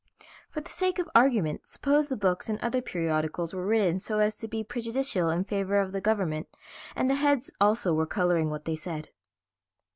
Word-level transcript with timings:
"For 0.49 0.61
the 0.61 0.69
sake 0.71 0.97
of 0.97 1.07
argument 1.13 1.67
suppose 1.67 2.07
the 2.07 2.17
books 2.17 2.49
and 2.49 2.57
other 2.57 2.81
periodicals 2.81 3.53
were 3.53 3.67
written 3.67 3.99
so 3.99 4.17
as 4.17 4.35
to 4.37 4.47
be 4.47 4.63
prejudicial 4.63 5.29
in 5.29 5.43
favor 5.43 5.77
of 5.79 5.91
the 5.91 6.01
government, 6.01 6.47
and 6.95 7.07
the 7.07 7.13
heads 7.13 7.51
also 7.61 7.93
were 7.93 8.07
coloring 8.07 8.49
what 8.49 8.65
they 8.65 8.75
said." 8.75 9.09